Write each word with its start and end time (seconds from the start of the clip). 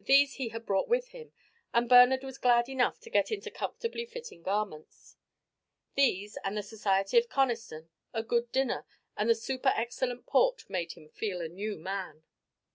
These 0.00 0.36
he 0.36 0.48
had 0.48 0.64
brought 0.64 0.88
with 0.88 1.08
him, 1.08 1.34
and 1.74 1.90
Bernard 1.90 2.24
was 2.24 2.38
glad 2.38 2.70
enough 2.70 2.98
to 3.00 3.10
get 3.10 3.30
into 3.30 3.50
comfortably 3.50 4.06
fitting 4.06 4.40
garments. 4.42 5.18
These, 5.94 6.38
and 6.42 6.56
the 6.56 6.62
society 6.62 7.18
of 7.18 7.28
Conniston, 7.28 7.90
a 8.14 8.22
good 8.22 8.50
dinner 8.50 8.86
and 9.14 9.28
the 9.28 9.34
super 9.34 9.74
excellent 9.76 10.24
port 10.24 10.70
made 10.70 10.92
him 10.92 11.10
feel 11.10 11.42
a 11.42 11.48
new 11.48 11.76
man. 11.76 12.24